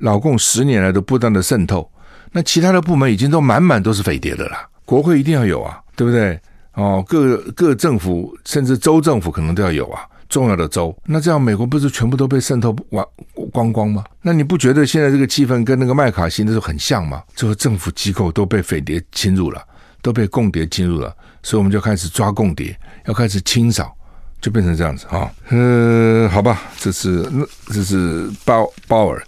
[0.00, 1.90] 老共十年来都不断的渗透，
[2.32, 4.56] 那其他的部门已经都满满都是匪谍的了。
[4.84, 6.38] 国会一定要有啊，对不对？
[6.74, 10.02] 哦，各各政府甚至州政府可能都要有啊。
[10.32, 13.06] 重要的州，那这样美国不是全部都被渗透完
[13.52, 14.02] 光光吗？
[14.22, 17.22] 那你不觉得现在这个气氛跟那个麦卡锡那时候很像吗？
[17.36, 19.62] 这个政府机构都被匪谍侵入了，
[20.00, 23.94] 都被共谍侵入了，所以我们就开始抓共谍，要开始清扫，
[24.40, 25.30] 就变成这样子啊。
[25.50, 29.22] 呃，好吧，这是那这是鲍鲍尔，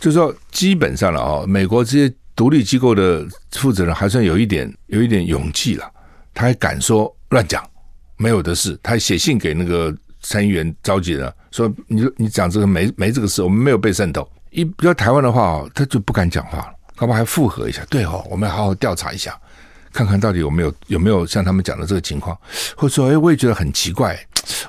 [0.00, 5.90] 就说基本上了啊，美国这些独立机构的负责人还算有一点有一点勇气了，
[6.34, 7.66] 他还敢说乱讲，
[8.18, 9.90] 没有的事，他写信给那个。
[10.22, 14.28] 参议员召集人说：“你说你讲这个没没这个事，我们没有被渗透。
[14.50, 17.84] 一要台湾的话哦，他就不敢讲话了，搞不好还附和一下。
[17.90, 19.38] 对哦，我们要好好调查一下，
[19.92, 22.36] 看看到底有没有有没有像他们讲的这个情况。
[22.76, 24.18] 或者说，哎，我也觉得很奇怪，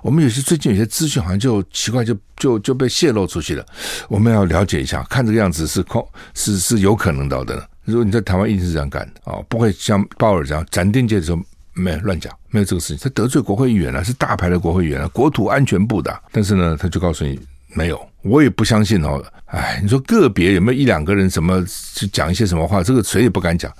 [0.02, 3.66] 我们有些最近有些资讯好像就奇怪，就就就被泄露出去了。
[4.08, 7.70] 我们要了解一下，看这个样子是空是是有可能到的。
[7.84, 11.40] 如果你在台湾一定是这样干的哦，不会像鲍尔这样斩钉截铁说。”
[11.74, 12.98] 没有乱讲，没有这个事情。
[13.02, 16.14] 他得罪国会议员了，是大牌的国会议员了，国土安全部的。
[16.32, 17.40] 但是呢，他就告诉你
[17.74, 19.24] 没有，我也不相信哦。
[19.46, 22.82] 哎，你说个别有没有一两个人什么去讲一些什么话？
[22.82, 23.72] 这个谁也不敢讲。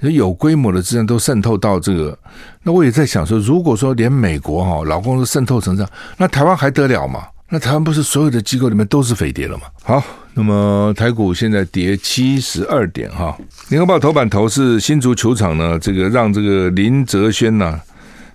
[0.00, 2.16] 有规模的资源都渗透到这个，
[2.62, 7.26] 那我也在想说，如果说连美国哈老公都渗透成这样，那台湾还得了吗？
[7.50, 9.64] 那台湾不是所有的机构里面都是匪谍了吗？
[9.82, 10.02] 好。
[10.34, 13.36] 那么台股现在跌七十二点哈，
[13.70, 17.80] 联合报头版头是新竹球场呢，这个让这个林哲瑄呢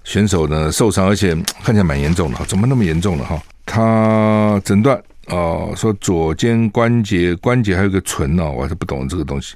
[0.03, 3.41] 选手呢受伤，而且看起来蛮严重的，怎么那么严重了哈？
[3.65, 9.55] 他诊断哦，说左肩关节关节还有个唇哦，我还是不懂这个东西，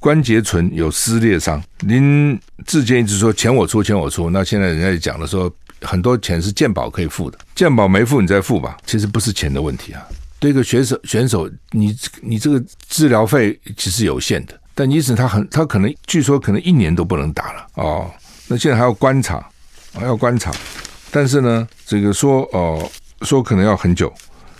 [0.00, 1.62] 关节唇有撕裂伤。
[1.82, 2.36] 林
[2.66, 5.48] 志坚一直说钱我出钱我出，那现在人家也讲了说
[5.84, 10.02] 很多钱是健保可以付的，健保没付你再付吧，其实不是钱的问题啊。
[10.40, 18.10] 对一个选手，选手，你你这个治疗费其实有限的，但因此他很，他可能据说可能一年都不能打了哦。
[18.46, 19.42] 那现在还要观察，
[19.94, 20.52] 还要观察，
[21.10, 22.90] 但是呢，这个说哦，
[23.22, 24.12] 说可能要很久，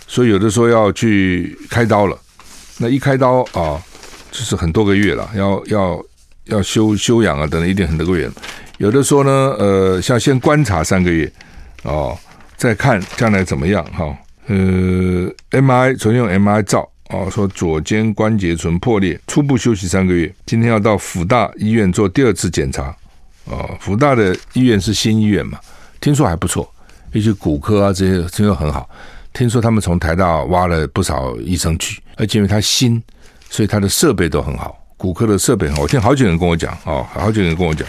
[0.07, 2.17] 所以有的说要去开刀了，
[2.79, 3.79] 那一开刀啊、
[4.31, 6.05] 就是很多个月了，要要
[6.45, 8.27] 要休休养啊，等了一定很多个月。
[8.77, 11.31] 有的说呢，呃，像先观察三个月
[11.83, 12.17] 哦，
[12.57, 14.05] 再看将来怎么样哈。
[14.05, 20.31] 哦呃，M I 昨天用 M I 照哦，说左肩关节唇破裂，初步休息三个月。
[20.45, 22.95] 今天要到辅大医院做第二次检查
[23.49, 23.65] 啊。
[23.79, 25.57] 辅大的医院是新医院嘛，
[25.99, 26.71] 听说还不错，
[27.11, 28.87] 一些骨科啊这些听说很好。
[29.33, 33.01] 听说他们从台大挖了不少医生去，而且因为他新，
[33.49, 35.81] 所以他的设备都很好，骨科的设备很好。
[35.81, 37.87] 我听好几个人跟我讲哦，好几个人跟我讲，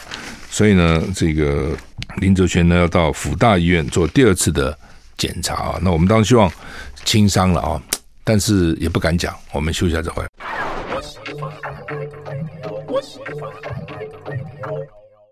[0.51, 1.71] 所以呢，这个
[2.17, 4.77] 林哲瑄呢要到辅大医院做第二次的。
[5.19, 6.53] 检查啊，那我们当然希望
[7.07, 7.81] 轻伤了啊，
[8.23, 9.35] 但是也不敢讲。
[9.51, 10.29] 我们休息一下再回来。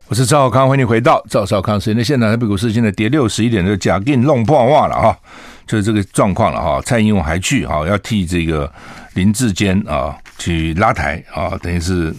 [0.07, 2.31] 我是赵少康，欢迎回到赵少康时间的现在。
[2.31, 5.19] 台北股市现在跌六十一点，就假定弄破袜了哈，
[5.67, 6.81] 就是这个状况了哈。
[6.81, 8.73] 蔡英文还去哈，要替这个
[9.13, 12.11] 林志坚啊去拉台啊，等于是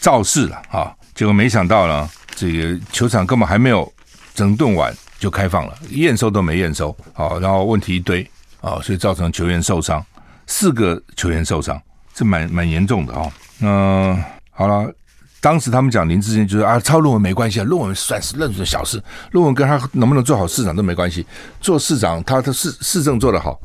[0.00, 0.92] 造势了啊。
[1.14, 3.92] 结果没想到呢，这个球场根本还没有
[4.34, 4.94] 整顿完。
[5.22, 8.28] 就开放了，验收都没验收，好，然后问题一堆
[8.60, 10.04] 啊，所以造成球员受伤，
[10.48, 11.80] 四个球员受伤，
[12.12, 13.32] 这蛮蛮严重的啊。
[13.60, 14.92] 嗯，好了，
[15.40, 21.24] 当时他们讲林志坚就是啊，抄论文没关系啊，论文算是认准小事，论文跟他能不能做好市长都没关系，
[21.60, 23.56] 做市长他的市市政做得好，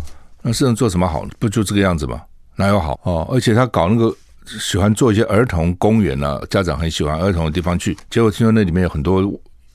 [0.43, 1.25] 那市政做什么好？
[1.39, 2.21] 不就这个样子吗？
[2.55, 3.27] 哪有好哦？
[3.31, 4.15] 而且他搞那个
[4.59, 9.23] 喜欢做一些儿童公园啊，家长很喜欢儿童的地方去，结果听说那里面有很多。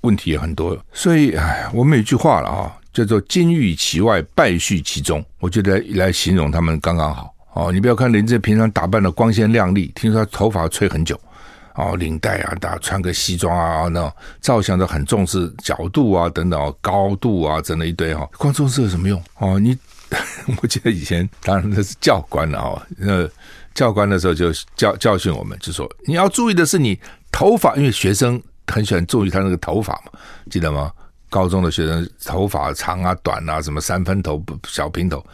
[0.03, 5.25] 问题也很多，所以哎，我们有一句话了啊，叫做“金玉其外，败絮其中”。
[5.39, 7.71] 我觉得来形容他们刚刚好哦。
[7.71, 11.17] 你不要看林志平常打扮的光鲜亮丽，听说他头发吹很久
[11.77, 18.29] 哦，领带啊，大家穿个西装啊，那照相都很重视角度啊，等等高度啊，整了一堆哈。
[18.37, 19.57] 光重视有什么用哦？
[19.57, 19.79] 你
[20.63, 23.29] 我记得以前当然那是教官了啊，那
[23.75, 26.99] 教官的时候就教教训我们，就说你要注意的是你
[27.31, 30.13] 头发，因为学生很喜欢注意他那个头发嘛，
[30.51, 30.93] 记得吗？
[31.31, 35.25] 高中的学生头发长啊、短啊，什么三分头、小平头，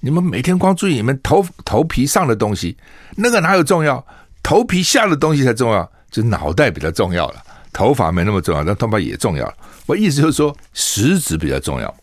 [0.00, 2.74] 你们每天光注意你们头头皮上的东西，
[3.16, 4.02] 那个哪有重要？
[4.42, 7.42] 头皮下的东西才重要，就脑袋比较重要了。
[7.70, 9.54] 头发没那么重要，但头发也重要。
[9.86, 11.94] 我意思就是说，实质比较重要。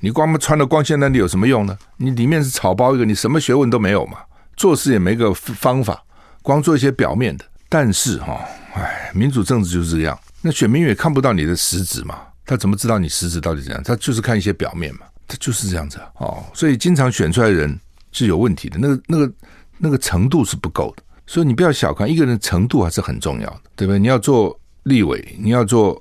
[0.00, 1.76] 你光穿的光鲜亮丽有什么用呢？
[1.96, 4.18] 你里面是草包一个，你什么学问都没有嘛，
[4.56, 6.04] 做事也没个方法，
[6.42, 7.44] 光做一些表面的。
[7.68, 8.40] 但是哈，
[8.74, 13.82] 哎，民主政治就是这样，那选民也看不到你的实质嘛，他怎么知道你实质到底怎样？
[13.82, 16.44] 他就是看一些表面嘛，他就是这样子哦。
[16.52, 17.78] 所以经常选出来的人
[18.12, 19.32] 是有问题的，那个那个
[19.78, 21.02] 那个程度是不够的。
[21.26, 23.98] 所以你不要小看一个人程度还是很重要的，对不对？
[23.98, 26.00] 你要做立委，你要做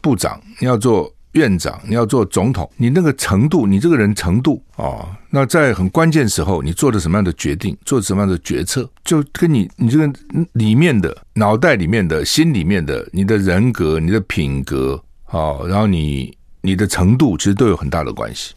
[0.00, 1.12] 部长，你要做。
[1.36, 10.10] 院长，你要做总统，你那个程度，你这个人程度啊、那在很关键时候，你做的什么样的决定，做什么样的决策，就跟你你这个
[10.52, 18.54] 里面的脑袋里面的心里面的你的人格、你的品格啊、然后你你的程度，其实都有很大的关系。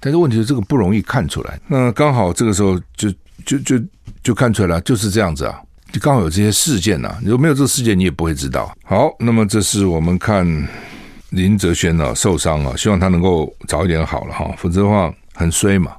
[0.00, 1.58] 但是问题是，这个不容易看出来。
[1.68, 3.10] 那刚好这个时候就
[3.44, 3.80] 就就
[4.22, 5.60] 就看出来了，就是这样子啊，
[5.92, 7.18] 就刚好有这些事件呐、啊。
[7.22, 8.72] 如果没有这个事件，你也不会知道。
[8.84, 10.46] 好，那么这是我们看。
[11.36, 15.92] 林哲轩呢受伤啊，希望他能够早一点好了哈，否则的话很衰嘛。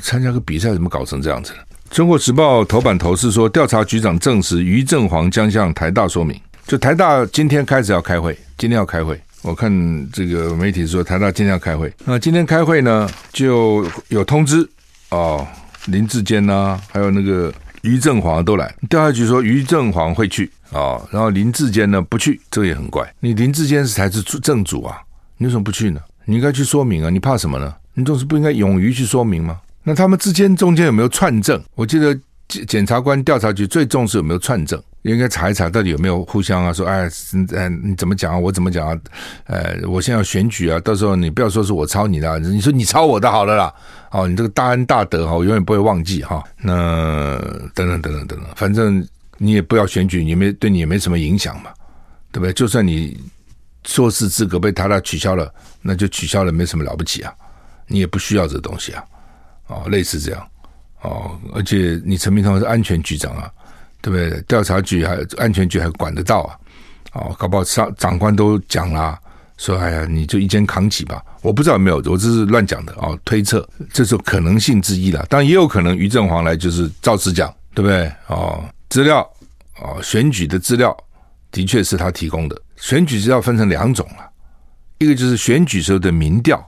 [0.00, 1.52] 参加个比赛怎么搞成这样子？
[1.90, 6.40] 中国时报头版头是说，调查局长证实于正煌将向台大说明。
[6.66, 9.20] 就台大今天开始要开会，今天要开会。
[9.42, 9.70] 我看
[10.12, 14.66] 这个媒体说台大今天要开会，那今天开会呢就有通知
[15.10, 15.46] 哦，
[15.86, 18.74] 林志坚呐，还有那个于正华都来。
[18.88, 20.50] 调查局说于正华会去。
[20.72, 23.06] 啊、然后林志坚呢不去，这个也很怪。
[23.20, 24.96] 你林志坚是才是正主啊，
[25.36, 26.00] 你为什么不去呢？
[26.24, 27.74] 你应该去说明啊，你怕什么呢？
[27.92, 29.60] 你总是不应该勇于去说明吗？
[29.82, 31.62] 那他们之间中间有没有串证？
[31.74, 32.18] 我记得
[32.52, 37.08] 检检察官调查局最重视有没有串证，应该查一查到底有没有互相啊，说哎，
[37.56, 38.98] 哎你怎么讲啊，我怎么讲啊？
[39.46, 43.74] 呃，我现在要选举啊，到时候你不要说是我抄你的，你说你抄我的好了啦。
[44.10, 46.42] 哦，你这个大恩大德哈，我永远不会忘记哈。
[46.60, 47.38] 那
[47.74, 49.06] 等等等等等等，反正。
[49.38, 51.70] 你也不要选举，你没对你也没什么影响嘛，
[52.30, 52.52] 对不对？
[52.52, 53.18] 就算你
[53.84, 57.34] 硕士资格被台大取消了，那就取消了，没什么了不起啊。
[57.88, 59.02] 你也不需要这东西啊，
[59.66, 60.48] 哦，类似这样
[61.02, 61.38] 哦。
[61.54, 63.50] 而且你陈明通是安全局长啊，
[64.00, 64.40] 对不对？
[64.48, 66.58] 调查局还安全局还管得到啊？
[67.12, 69.18] 哦，搞不好上长官都讲了，
[69.58, 71.22] 说哎呀，你就一肩扛起吧。
[71.42, 75.26] 我不知道有没有，我这是乱讲的哦，推测这是可能性之一了。
[75.28, 78.10] 当然也有可能于正煌来就是照实讲，对不对？
[78.28, 78.64] 哦。
[78.88, 79.20] 资料
[79.80, 80.96] 哦，选举的资料
[81.50, 82.60] 的确是他提供的。
[82.76, 84.28] 选举资料分成两种啊，
[84.98, 86.62] 一个就是选举时候的民调，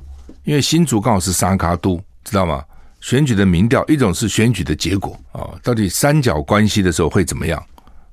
[0.45, 2.65] 因为新竹刚好是三卡都，知道吗？
[3.05, 7.63] 选举的民调，一种是选举的结果啊，到底三角关系的时候会怎么样？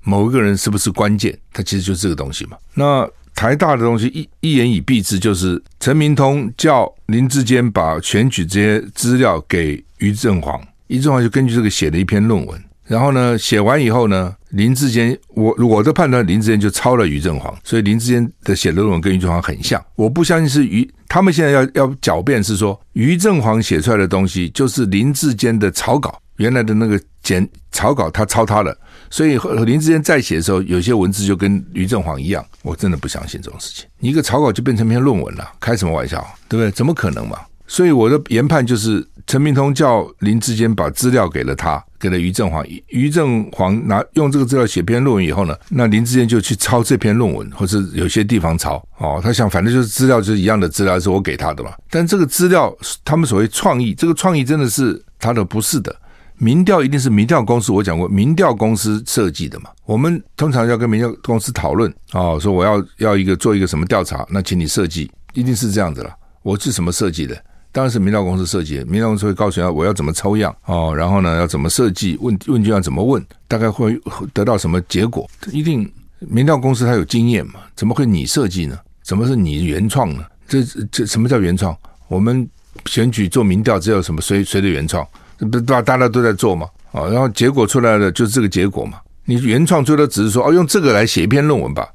[0.03, 1.33] 某一个人是不是关键？
[1.53, 2.57] 它其实就是这个东西嘛。
[2.73, 12.61] 那台大的东西一一言以蔽之，就是陈明通叫林志坚把选举这些资料给于正煌，于正煌就根据这个写了一篇论文。
[12.85, 19.81] 然后呢，写完以后呢，林志坚，我我的判断，林志坚就抄了于正煌，所以林志坚的写的论文跟于正煌很像。
[19.95, 28.75] 我不相信是于他们现在要要狡辩是说于正煌写出来的东西就是林志坚的草稿，原来的那个简草稿他抄他的，
[29.09, 32.45] 所以林志坚再写的时候，有些文字就跟于正煌一样。
[32.61, 36.71] 我真的不相信这种事情，你一个草稿就变成篇论文了，开什么玩笑，对不对？
[36.71, 37.37] 怎么可能嘛？
[37.67, 42.65] 所以我的研判就是，陈明通叫林志坚把资料给了他，给了于正煌。
[42.87, 48.75] 于正煌拿用这个资料写篇论文以后呢，那林志坚就去抄这篇论文，或是有些地方抄。
[48.97, 51.71] 哦，他想反正就是资料就是一样的资料，是我给他的嘛。
[51.89, 55.95] 但这个资料，他们所谓创意，这个创意真的是他的，不是的。
[56.37, 59.69] 民调一定是民调公司，我讲过，民调公司设计的嘛。
[59.85, 66.11] 我们通常要跟民调公司讨论，哦，说我要要一个做一个什么调查，那请你设计，一定是这样子了。
[66.41, 67.39] 我是什么设计的？
[67.71, 73.97] 当然是民调公司设计，民调公司会告诉他我要怎么抽样哦，然后呢要怎么设计问问卷要怎么问，大概会
[74.33, 75.29] 得到什么结果？
[75.51, 77.61] 一定民调公司他有经验嘛？
[77.75, 78.77] 怎么会你设计呢？
[79.03, 80.25] 怎么是你原创呢？
[80.47, 81.75] 这这什么叫原创？
[82.07, 82.47] 我们
[82.87, 85.07] 选举做民调只有什么谁谁的原创？
[85.37, 86.67] 这不大大家都在做嘛？
[86.91, 88.99] 啊，然后结果出来的就是这个结果嘛？
[89.23, 91.87] 你原创最多只是说哦用这个来写一篇论文吧。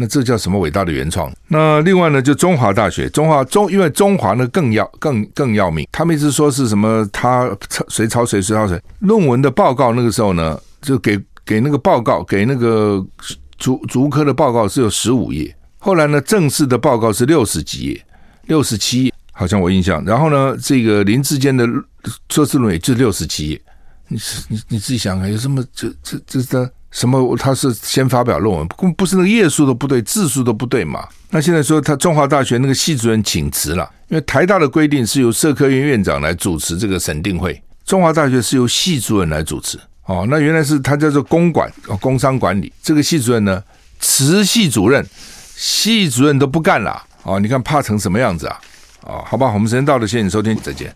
[0.00, 1.28] 那这叫什么伟大的原创？
[1.48, 5.88] 那另外呢，就中华大学，中华中，因为中华呢更要更更要命。
[5.90, 8.80] 他们一直说是什么他抄谁抄谁谁抄谁。
[9.00, 13.04] 论文的报告那个时候呢，就给给那个报告给那个
[13.58, 18.06] 竹竹科的报告是有十五页，后来呢正式的报告是六十几页，
[18.46, 20.04] 六十七页好像我印象。
[20.04, 21.66] 然后呢，这个林志坚的
[22.28, 23.60] 硕士论文也就六十七页。
[24.06, 24.16] 你
[24.48, 31.06] 你你自己想啊，有什么这这这这什么他是先发表论文，不不是那个页数都不对，字数都不对嘛？
[31.30, 39.78] 那现在说他中华大学那个系主任请辞了，因为台大的规定是由社科院院长来主持这个审定会，中华大学是由系主任来主持。
[40.06, 43.62] 哦，那原来是他叫做公管哦，工商管理这个系主任呢
[44.00, 45.06] 辞系主任，
[45.54, 48.58] 系主任都不干了哦，你看怕成什么样子啊？
[49.02, 50.94] 哦，好吧，我们时间到了，谢谢你收听，再见。